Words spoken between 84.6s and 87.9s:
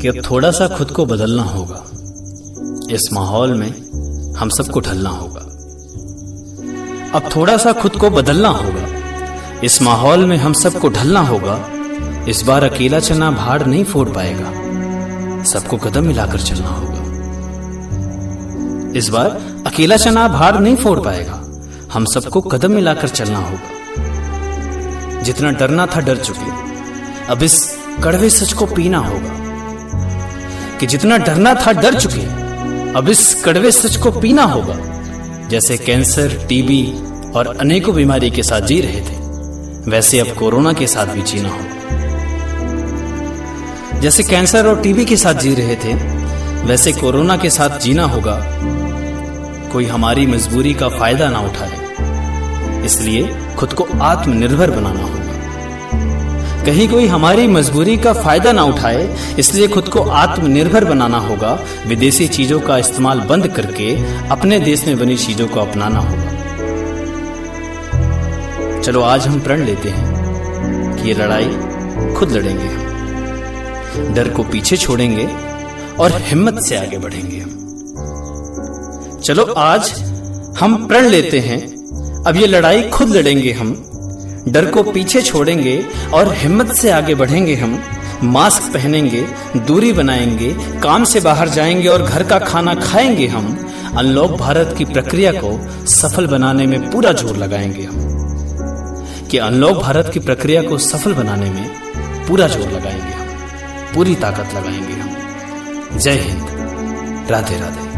को पीछे छोड़ेंगे और हिम्मत से आगे बढ़ेंगे हम।